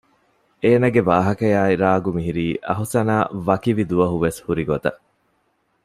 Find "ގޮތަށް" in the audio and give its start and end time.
4.69-4.99